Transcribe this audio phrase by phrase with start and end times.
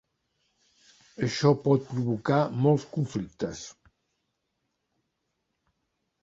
[1.27, 3.61] Això pot provocar molts conflictes.